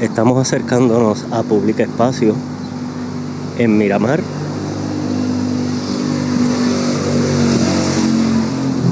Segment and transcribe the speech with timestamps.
[0.00, 2.34] Estamos acercándonos a Pública Espacio
[3.58, 4.22] en Miramar,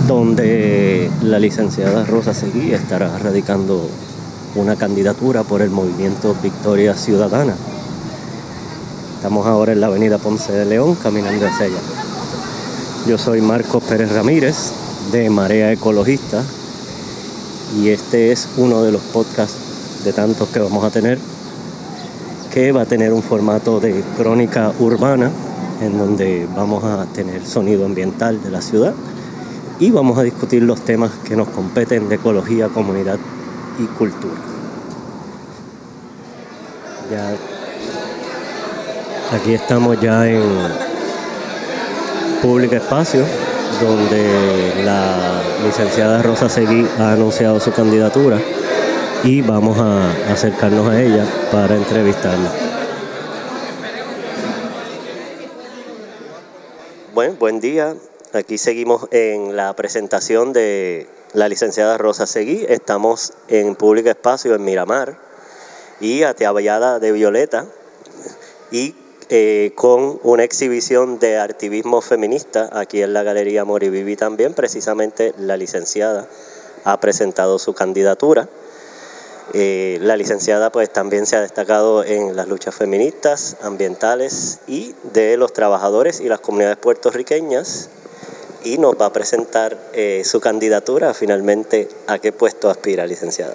[0.06, 3.88] donde la licenciada Rosa Seguí estará radicando
[4.54, 7.54] una candidatura por el movimiento Victoria Ciudadana.
[9.16, 11.80] Estamos ahora en la avenida Ponce de León, caminando hacia allá.
[13.06, 14.72] Yo soy Marcos Pérez Ramírez,
[15.10, 16.44] de Marea Ecologista,
[17.80, 19.67] y este es uno de los podcasts
[20.04, 21.18] de tantos que vamos a tener,
[22.52, 25.30] que va a tener un formato de crónica urbana,
[25.80, 28.94] en donde vamos a tener sonido ambiental de la ciudad
[29.80, 33.18] y vamos a discutir los temas que nos competen de ecología, comunidad
[33.78, 34.34] y cultura.
[39.32, 40.42] Aquí estamos ya en
[42.42, 43.24] Público Espacio,
[43.80, 48.38] donde la licenciada Rosa Seguí ha anunciado su candidatura
[49.24, 52.52] y vamos a acercarnos a ella para entrevistarla.
[57.14, 57.96] Bueno, buen día.
[58.32, 62.64] Aquí seguimos en la presentación de la licenciada Rosa Seguí.
[62.68, 65.18] Estamos en Público Espacio en Miramar
[66.00, 67.66] y Ateavallada de Violeta
[68.70, 68.94] y
[69.30, 74.54] eh, con una exhibición de activismo feminista aquí en la Galería Morivivi también.
[74.54, 76.28] Precisamente la licenciada
[76.84, 78.48] ha presentado su candidatura.
[79.54, 85.36] Eh, la licenciada pues también se ha destacado en las luchas feministas, ambientales y de
[85.36, 87.88] los trabajadores y las comunidades puertorriqueñas
[88.64, 93.54] y nos va a presentar eh, su candidatura finalmente a qué puesto aspira, licenciada.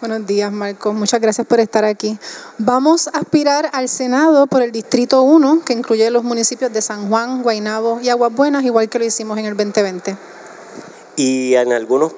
[0.00, 0.92] Buenos días, Marco.
[0.92, 2.18] Muchas gracias por estar aquí.
[2.58, 7.08] Vamos a aspirar al Senado por el Distrito 1, que incluye los municipios de San
[7.08, 10.16] Juan, Guaynabo y Aguas Buenas, igual que lo hicimos en el 2020.
[11.16, 12.12] Y en algunos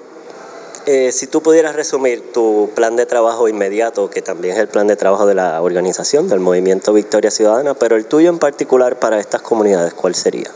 [0.87, 4.87] eh, si tú pudieras resumir tu plan de trabajo inmediato, que también es el plan
[4.87, 9.19] de trabajo de la organización, del movimiento Victoria Ciudadana, pero el tuyo en particular para
[9.19, 10.49] estas comunidades, ¿cuál sería?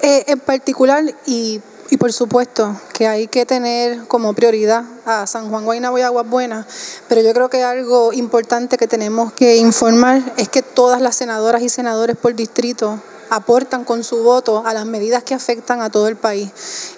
[0.00, 1.60] Eh, en particular, y,
[1.90, 6.28] y, por supuesto que hay que tener como prioridad a San Juan Guaynabo y Aguas
[6.28, 6.66] Buenas,
[7.08, 11.60] pero yo creo que algo importante que tenemos que informar es que todas las senadoras
[11.62, 13.00] y senadores por distrito
[13.32, 16.50] aportan con su voto a las medidas que afectan a todo el país.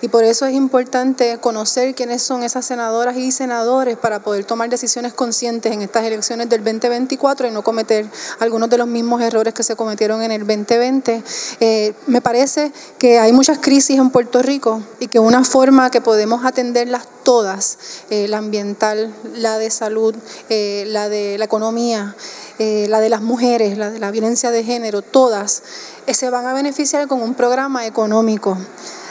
[0.02, 4.68] Y por eso es importante conocer quiénes son esas senadoras y senadores para poder tomar
[4.68, 8.06] decisiones conscientes en estas elecciones del 2024 y no cometer
[8.40, 11.22] algunos de los mismos errores que se cometieron en el 2020.
[11.60, 16.00] Eh, me parece que hay muchas crisis en Puerto Rico y que una forma que
[16.00, 17.78] podemos atenderlas todas,
[18.10, 20.16] eh, la ambiental, la de salud,
[20.48, 22.16] eh, la de la economía,
[22.58, 25.62] la de las mujeres, la de la violencia de género, todas,
[26.06, 28.56] se van a beneficiar con un programa económico.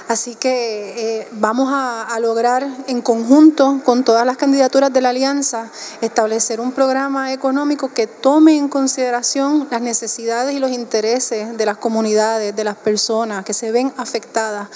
[0.07, 5.69] Así que eh, vamos a, lograr en conjunto con todas las candidaturas de la alianza
[6.01, 11.77] establecer un programa económico que tome en consideración las necesidades y los intereses de las
[11.77, 14.67] comunidades, de las personas que se ven afectadas.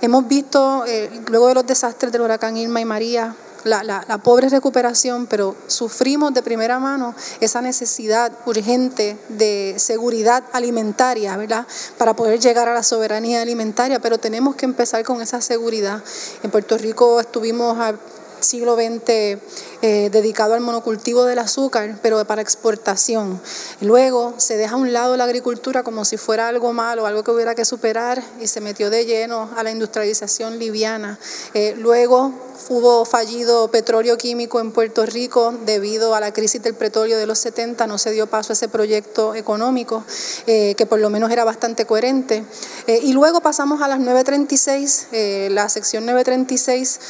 [0.00, 4.48] Hemos visto, eh, luego de los desastres del huracán Irma y María, la, la, pobre
[4.48, 11.66] recuperación, pero sufrimos de primera mano esa necesidad urgente de seguridad alimentaria, ¿verdad?
[11.98, 16.02] Para poder llegar a la soberanía alimentaria, pero tenemos que empezar con esa seguridad.
[16.42, 17.94] En Puerto Rico estuvimos a
[18.44, 19.40] siglo XX
[19.86, 23.40] eh, dedicado al monocultivo del azúcar, pero para exportación.
[23.80, 27.30] Luego se deja a un lado la agricultura como si fuera algo malo, algo que
[27.30, 31.18] hubiera que superar, y se metió de lleno a la industrialización liviana.
[31.52, 32.32] Eh, luego
[32.70, 37.38] hubo fallido petróleo químico en Puerto Rico debido a la crisis del petróleo de los
[37.40, 40.04] 70, no se dio paso a ese proyecto económico,
[40.46, 42.44] eh, que por lo menos era bastante coherente.
[42.86, 45.08] y luego pasamos a las 936,
[45.50, 47.00] la sección 936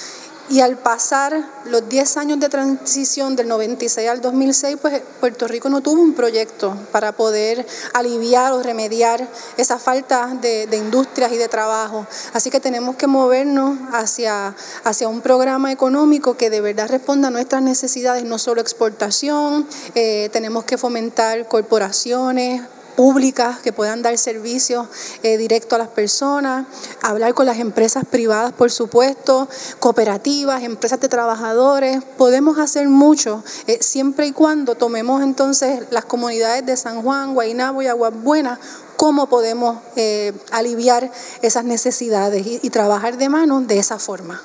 [0.49, 5.69] y al pasar los 10 años de transición del 96 al 2006, pues Puerto Rico
[5.71, 11.49] no tuvo un proyecto para poder aliviar o remediar esa falta de, industrias y de
[11.49, 12.07] trabajo.
[12.33, 14.55] Así que tenemos que movernos hacia,
[14.85, 20.29] hacia un programa económico que de verdad responda a nuestras necesidades, no solo exportación, eh,
[20.33, 22.63] tenemos que fomentar corporaciones,
[22.97, 24.87] públicas que puedan dar servicios
[25.23, 26.67] eh, directo a las personas,
[27.03, 29.49] hablar con las empresas privadas, por supuesto,
[29.81, 32.03] cooperativas, empresas de trabajadores.
[32.17, 37.83] Podemos hacer mucho eh, siempre y cuando tomemos entonces las comunidades de San Juan, Guaynabo
[37.83, 38.59] y Aguas Buenas
[38.97, 41.11] cómo podemos eh, aliviar
[41.43, 44.41] esas necesidades y trabajar de mano de esa forma.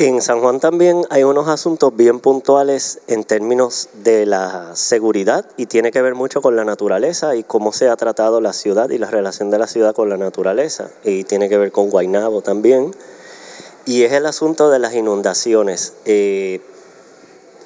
[0.00, 5.66] En San Juan también hay unos asuntos bien puntuales en términos de la seguridad y
[5.66, 8.96] tiene que ver mucho con la naturaleza y cómo se ha tratado la ciudad y
[8.96, 10.88] la relación de la ciudad con la naturaleza.
[11.04, 12.94] Y tiene que ver con Guainabo también.
[13.84, 15.92] Y es el asunto de las inundaciones.
[16.06, 16.62] Eh,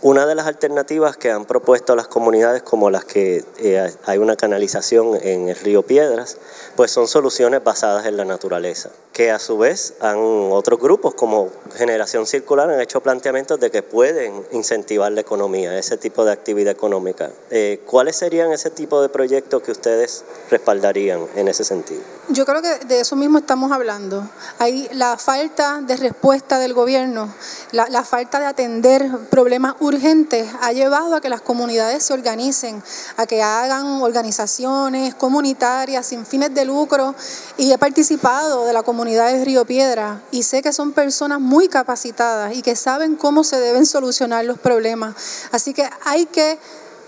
[0.03, 4.35] una de las alternativas que han propuesto las comunidades, como las que eh, hay una
[4.35, 6.37] canalización en el río Piedras,
[6.75, 11.49] pues son soluciones basadas en la naturaleza, que a su vez han otros grupos como
[11.75, 16.73] Generación Circular han hecho planteamientos de que pueden incentivar la economía, ese tipo de actividad
[16.73, 17.31] económica.
[17.51, 22.03] Eh, ¿Cuáles serían ese tipo de proyectos que ustedes respaldarían en ese sentido?
[22.29, 24.29] Yo creo que de eso mismo estamos hablando.
[24.59, 27.33] Hay la falta de respuesta del gobierno,
[27.73, 32.13] la, la falta de atender problemas urgentes urgente ha llevado a que las comunidades se
[32.13, 32.83] organicen,
[33.17, 37.15] a que hagan organizaciones comunitarias sin fines de lucro
[37.57, 41.69] y he participado de la comunidad de Río Piedra y sé que son personas muy
[41.69, 45.15] capacitadas y que saben cómo se deben solucionar los problemas.
[45.53, 46.59] Así que hay que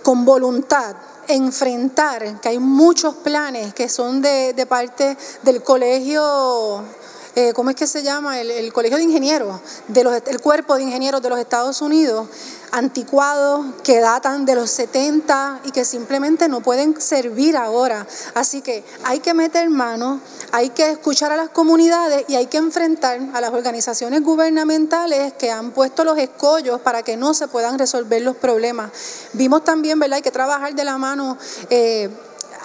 [0.02, 0.94] con voluntad
[1.28, 6.84] enfrentar que hay muchos planes que son de, parte del colegio
[7.34, 8.40] eh, ¿cómo es que se llama?
[8.40, 12.28] El, Colegio de Ingenieros, de los, el Cuerpo de Ingenieros de los Estados Unidos,
[12.72, 18.06] anticuados, que datan de los 70 y que simplemente no pueden servir ahora.
[18.34, 20.20] Así que hay que meter mano,
[20.52, 25.50] hay que escuchar a las comunidades y hay que enfrentar a las organizaciones gubernamentales que
[25.50, 28.90] han puesto los escollos para que no se puedan resolver los problemas.
[29.32, 30.16] Vimos también, ¿verdad?
[30.16, 31.38] Hay que trabajar de la mano.
[31.70, 32.10] Eh,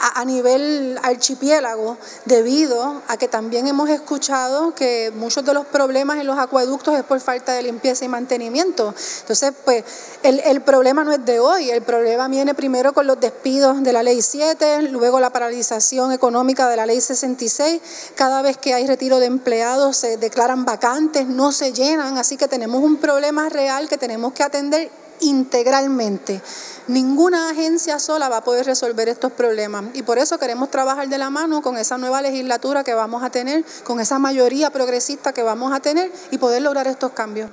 [0.01, 6.27] a, nivel archipiélago debido a que también hemos escuchado que muchos de los problemas en
[6.27, 8.93] los acueductos es por falta de limpieza y mantenimiento.
[9.21, 9.83] Entonces, pues
[10.23, 13.93] el, el problema no es de hoy, el problema viene primero con los despidos de
[13.93, 17.81] la ley 7, luego la paralización económica de la ley 66,
[18.15, 22.47] cada vez que hay retiro de empleados se declaran vacantes, no se llenan, así que
[22.47, 26.41] tenemos un problema real que tenemos que atender integralmente.
[26.87, 31.17] Ninguna agencia sola va a poder resolver estos problemas y por eso queremos trabajar de
[31.17, 35.43] la mano con esa nueva legislatura que vamos a tener, con esa mayoría progresista que
[35.43, 37.49] vamos a tener y poder lograr estos cambios.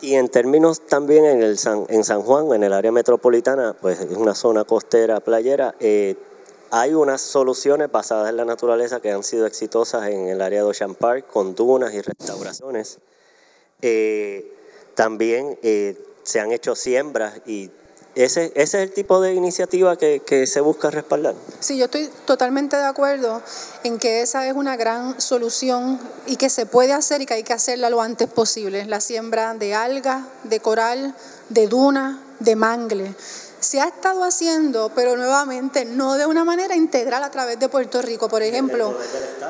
[0.00, 4.00] Y en términos también en, el San, en San Juan, en el área metropolitana, pues
[4.00, 6.16] es una zona costera, playera, eh,
[6.70, 10.68] hay unas soluciones basadas en la naturaleza que han sido exitosas en el área de
[10.68, 12.98] Ocean Park, con dunas y restauraciones.
[13.82, 14.56] Eh,
[14.94, 15.98] también eh,
[16.30, 17.70] se han hecho siembras y
[18.14, 21.34] ese, ese es el tipo de iniciativa que, que, se busca respaldar.
[21.60, 23.40] Sí, yo estoy totalmente de acuerdo
[23.84, 27.42] en que esa es una gran solución y que se puede hacer y que hay
[27.44, 28.84] que hacerla lo antes posible.
[28.86, 31.14] La siembra de algas, de coral,
[31.50, 33.14] de duna, de mangle
[33.60, 38.02] se ha estado haciendo, pero nuevamente no de una manera integral a través de Puerto
[38.02, 38.28] Rico.
[38.28, 38.94] Por ejemplo,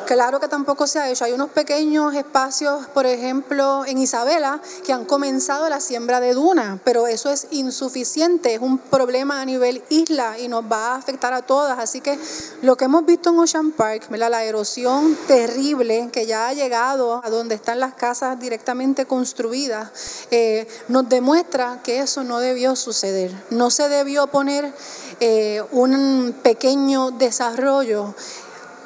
[0.07, 1.25] claro que tampoco se ha hecho.
[1.25, 6.81] Hay unos pequeños espacios, por ejemplo, en Isabela, que han comenzado la siembra de duna,
[6.85, 11.33] pero eso es insuficiente, es un problema a nivel isla y nos va a afectar
[11.33, 11.79] a todas.
[11.79, 12.19] Así que
[12.63, 17.31] lo que hemos visto en Ocean Park, la erosión terrible que ya ha llegado a
[17.31, 19.91] donde están las casas directamente construidas,
[20.31, 23.33] eh, nos demuestra que eso no debió suceder.
[23.51, 24.73] No se debió poner
[25.21, 28.15] eh, un pequeño desarrollo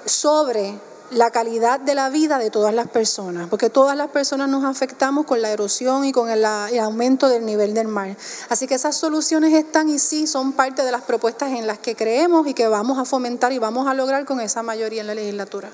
[0.04, 0.74] sobre
[1.10, 5.24] la calidad de la vida de todas las personas, porque todas las personas nos afectamos
[5.24, 8.16] con la erosión y con el, aumento del nivel del mar.
[8.48, 11.94] Así que esas soluciones están y sí son parte de las propuestas en las que
[11.94, 15.14] creemos y que vamos a fomentar y vamos a lograr con esa mayoría en la
[15.14, 15.70] legislatura.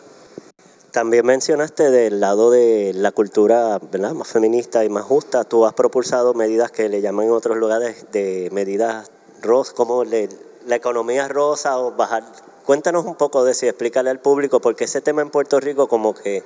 [0.91, 3.81] También mencionaste del lado de la cultura
[4.15, 5.45] más feminista y más justa.
[5.45, 9.09] Tú has propulsado medidas que le llaman en otros lugares de medidas
[9.41, 12.25] rosa, como la economía rosa o bajar.
[12.65, 15.89] Cuéntanos un poco de eso y explícale al público, porque ese tema en Puerto Rico
[15.89, 16.44] como que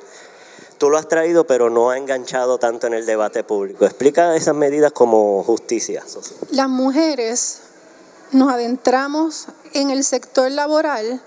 [0.78, 3.84] tú lo has traído, pero no ha enganchado tanto en el debate público.
[3.84, 6.02] Explica esas medidas como justicia
[6.50, 7.60] Las mujeres
[8.32, 11.20] nos adentramos en el sector laboral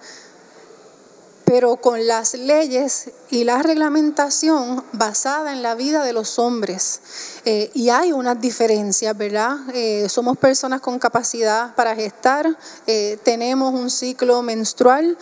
[1.47, 6.99] pero con las leyes y la reglamentación basada en la vida de los hombres.
[7.45, 9.55] Eh, y hay unas diferencias, ¿verdad?
[9.73, 15.17] Eh, somos personas con capacidad para gestar, eh, tenemos un ciclo menstrual,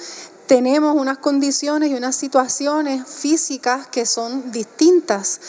[0.47, 5.39] tenemos unas condiciones y unas situaciones físicas que son distintas.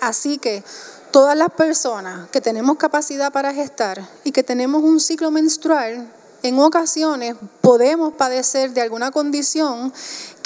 [0.00, 0.64] así que
[1.12, 6.12] todas las personas que tenemos capacidad para gestar y que tenemos un ciclo menstrual,
[6.42, 9.92] en ocasiones podemos padecer de alguna condición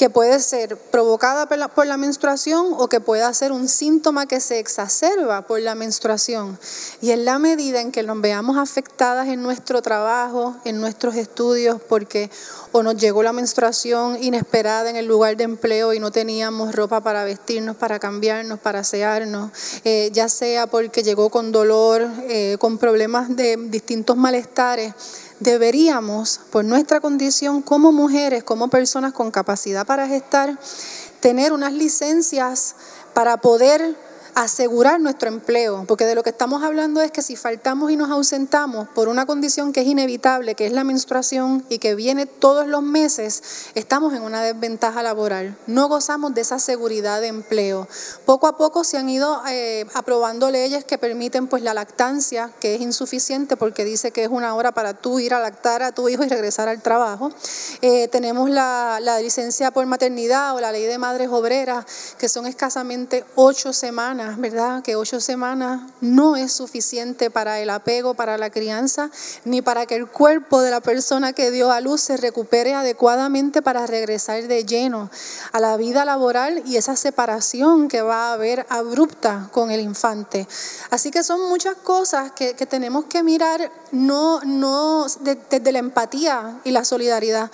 [0.01, 4.59] que puede ser provocada por la, menstruación o que pueda ser un síntoma que se
[4.59, 6.59] exacerba por la menstruación.
[7.03, 11.83] Y en la medida en que nos veamos afectadas en nuestro trabajo, en nuestros estudios,
[11.87, 12.31] porque
[12.73, 17.03] o nos llegó la menstruación inesperada en el lugar de empleo y no teníamos ropa
[17.03, 19.51] para vestirnos, para cambiarnos, para asearnos,
[19.85, 24.95] eh, ya sea porque llegó con dolor, eh, con problemas de distintos malestares,
[25.41, 30.57] deberíamos, por nuestra condición como mujeres, como personas con capacidad para gestar,
[31.19, 32.77] tener unas licencias
[33.13, 33.97] para poder
[34.43, 38.11] asegurar nuestro empleo, porque de lo que estamos hablando es que si faltamos y nos
[38.11, 42.67] ausentamos por una condición que es inevitable, que es la menstruación y que viene todos
[42.67, 43.43] los meses,
[43.75, 45.59] estamos en una desventaja laboral.
[45.67, 47.87] No gozamos de esa seguridad de empleo.
[48.25, 52.75] Poco a poco se han ido eh, aprobando leyes que permiten pues la lactancia, que
[52.75, 56.09] es insuficiente porque dice que es una hora para tú ir a lactar a tu
[56.09, 57.31] hijo y regresar al trabajo.
[57.83, 61.85] Eh, tenemos la, la licencia por maternidad o la ley de madres obreras,
[62.17, 64.83] que son escasamente ocho semanas, ¿verdad?
[64.83, 69.11] Que ocho semanas no es suficiente para el apego, para la crianza,
[69.45, 73.63] ni para que el cuerpo de la persona que dio a luz se recupere adecuadamente
[73.63, 75.11] para regresar de lleno
[75.53, 80.47] a la vida laboral y esa separación que va a haber abrupta con el infante.
[80.91, 86.71] Así que son muchas cosas que, tenemos que mirar no, no desde la empatía y
[86.71, 87.51] la solidaridad,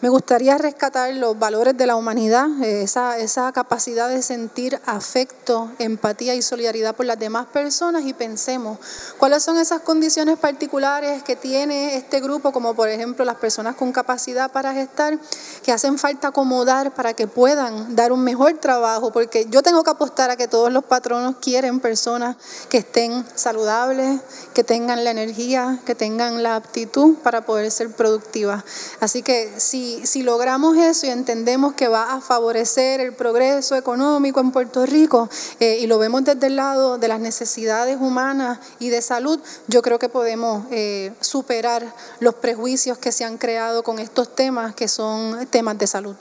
[0.00, 6.34] me gustaría rescatar los valores de la humanidad, eh, esa, capacidad de sentir afecto, empatía
[6.34, 8.78] y solidaridad por las demás personas y pensemos
[9.18, 13.92] cuáles son esas condiciones particulares que tiene este grupo, como por ejemplo las personas con
[13.92, 15.18] capacidad para gestar,
[15.62, 19.90] que hacen falta acomodar para que puedan dar un mejor trabajo, porque yo tengo que
[19.90, 22.36] apostar a que todos los patronos quieren personas
[22.70, 24.20] que estén saludables,
[24.54, 28.64] que tengan la energía, que tengan la aptitud para poder ser productivas.
[29.00, 34.40] Así que si si, logramos eso y entendemos que va a favorecer el progreso económico
[34.40, 35.28] en Puerto Rico
[35.58, 39.82] eh, y lo vemos desde el lado de las necesidades humanas y de salud, yo
[39.82, 44.88] creo que podemos eh, superar los prejuicios que se han creado con estos temas que
[44.88, 46.16] son temas de salud.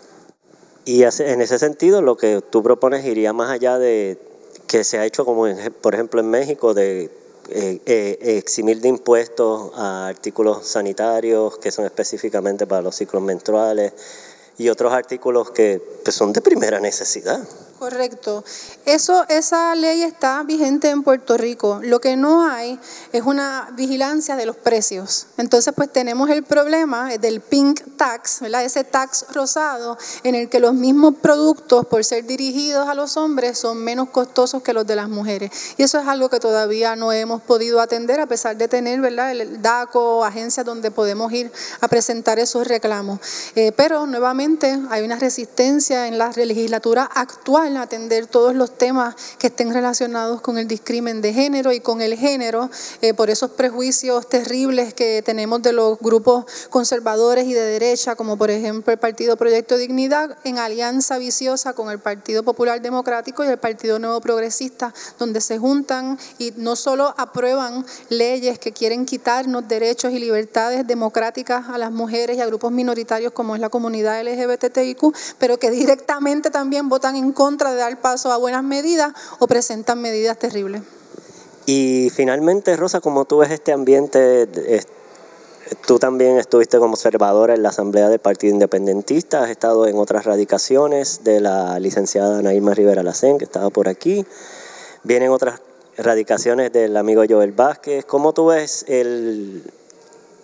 [0.86, 4.18] Y en ese sentido, lo que tú propones iría más allá de
[4.66, 5.46] que se ha hecho, como
[5.82, 7.12] por ejemplo en México, de
[7.52, 13.94] eh, eh, eximir de impuestos a artículos sanitarios que son específicamente para los ciclos menstruales
[14.58, 17.40] y otros artículos que pues, son de primera necesidad.
[17.80, 18.44] Correcto.
[18.84, 21.80] Eso, esa ley está vigente en Puerto Rico.
[21.82, 22.78] Lo que no hay
[23.14, 25.28] es una vigilancia de los precios.
[25.38, 28.66] Entonces, pues tenemos el problema del pink tax, ¿verdad?
[28.66, 33.58] Ese tax rosado en el que los mismos productos, por ser dirigidos a los hombres,
[33.58, 35.50] son menos costosos que los de las mujeres.
[35.78, 39.32] Y eso es algo que todavía no hemos podido atender, a pesar de tener, ¿verdad?
[39.32, 43.22] El DACO, agencias donde podemos ir a presentar esos reclamos.
[43.56, 49.48] Eh, pero nuevamente hay una resistencia en la legislatura actual atender todos los temas que
[49.48, 52.70] estén relacionados con el discrimen de género y con el género,
[53.02, 58.38] eh, por esos prejuicios terribles que tenemos de los grupos conservadores y de derecha, como
[58.38, 63.48] por ejemplo el Partido Proyecto Dignidad, en alianza viciosa con el Partido Popular Democrático y
[63.48, 69.68] el Partido Nuevo Progresista, donde se juntan y no solo aprueban leyes que quieren quitarnos
[69.68, 74.22] derechos y libertades democráticas a las mujeres y a grupos minoritarios como es la comunidad
[74.24, 79.48] LGBTIQ, pero que directamente también votan en contra de dar paso a buenas medidas o
[79.48, 80.82] presentan medidas terribles.
[81.66, 84.48] Y finalmente, Rosa, como tú ves este ambiente,
[85.86, 90.26] tú también estuviste como observadora en la Asamblea del Partido Independentista, has estado en otras
[90.26, 94.26] radicaciones de la licenciada Naima Rivera Lacén, que estaba por aquí,
[95.04, 95.62] vienen otras
[95.98, 98.06] radicaciones del amigo Joel Vázquez.
[98.06, 99.64] ¿Cómo tú ves el,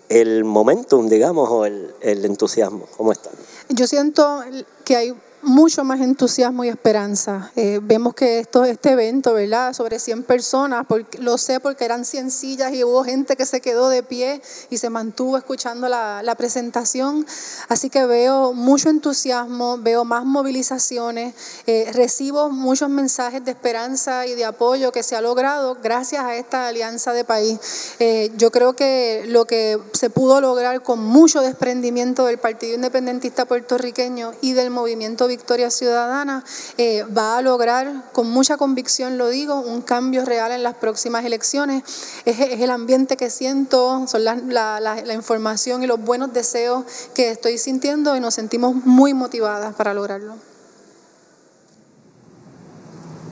[0.09, 2.85] el momentum, digamos, o el, el entusiasmo?
[2.97, 3.31] ¿Cómo está?
[3.69, 4.43] Yo siento
[4.83, 5.15] que hay
[5.45, 7.51] mucho más entusiasmo y esperanza.
[7.55, 9.73] Eh, vemos que esto, este evento, ¿verdad?
[9.73, 13.61] Sobre 100 personas, porque, lo sé porque eran 100 sillas y hubo gente que se
[13.61, 17.25] quedó de pie y se mantuvo escuchando la, la presentación.
[17.69, 21.35] Así que veo mucho entusiasmo, veo más movilizaciones,
[21.67, 26.35] eh, recibo muchos mensajes de esperanza y de apoyo que se ha logrado gracias a
[26.35, 27.59] esta alianza de país.
[27.99, 33.45] Eh, yo creo que lo que se pudo lograr con mucho desprendimiento del Partido Independentista
[33.45, 36.45] puertorriqueño y del movimiento Victoria Ciudadana
[36.77, 41.25] eh, va a lograr, con mucha convicción lo digo, un cambio real en las próximas
[41.25, 41.83] elecciones.
[42.23, 47.57] Es, el ambiente que siento, son la, la, información y los buenos deseos que estoy
[47.57, 50.35] sintiendo y nos sentimos muy motivadas para lograrlo.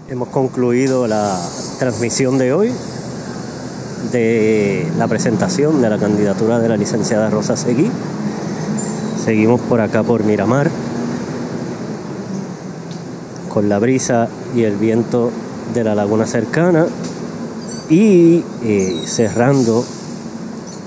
[0.10, 1.40] Hemos concluido la
[1.80, 2.74] transmisión de hoy
[4.12, 7.90] de la presentación de la candidatura de la licenciada Rosa Seguí.
[9.24, 10.70] Seguimos por acá por Miramar
[13.54, 15.30] con la brisa y el viento
[15.76, 16.88] de la laguna cercana
[17.88, 19.86] y eh, cerrando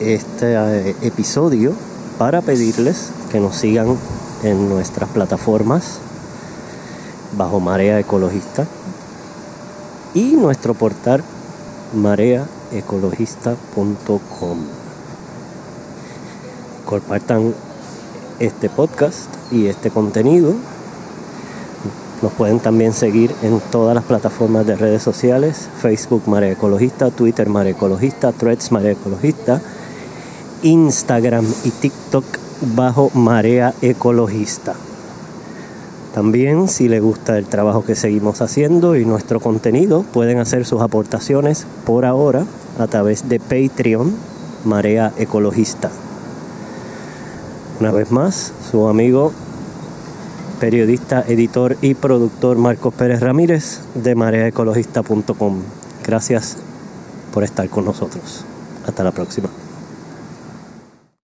[0.00, 1.72] este eh, episodio
[2.18, 3.96] para pedirles que nos sigan
[4.42, 6.00] en nuestras plataformas
[7.36, 8.66] bajo Marea Ecologista
[10.14, 11.22] y nuestro portal
[11.94, 14.58] mareaecologista.com.
[16.84, 17.54] Compartan
[18.40, 20.56] este podcast y este contenido
[22.22, 27.48] Nos pueden también seguir en todas las plataformas de redes sociales, Facebook Marea Ecologista, Twitter
[27.48, 29.60] Marea Ecologista, Threads Marea Ecologista,
[30.62, 32.24] Instagram y TikTok
[32.74, 34.74] bajo Marea Ecologista.
[36.14, 40.80] También si les gusta el trabajo que seguimos haciendo y nuestro contenido, pueden hacer sus
[40.80, 42.46] aportaciones por ahora
[42.78, 44.14] a través de Patreon
[44.64, 45.90] Marea Ecologista.
[47.78, 49.32] Una vez más, su amigo,
[50.60, 55.62] periodista, editor y productor Marcos Pérez Ramírez de mareaecologista.com.
[56.04, 56.56] Gracias
[57.32, 58.44] por estar con nosotros.
[58.86, 59.48] Hasta la próxima.